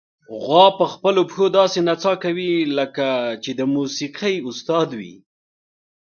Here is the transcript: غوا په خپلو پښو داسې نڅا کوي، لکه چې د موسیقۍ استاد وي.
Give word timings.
غوا 0.43 0.65
په 0.79 0.85
خپلو 0.93 1.21
پښو 1.29 1.45
داسې 1.59 1.79
نڅا 1.87 2.13
کوي، 2.23 2.53
لکه 2.77 3.07
چې 3.43 3.51
د 3.59 3.61
موسیقۍ 3.75 4.35
استاد 4.49 4.89
وي. 4.99 5.15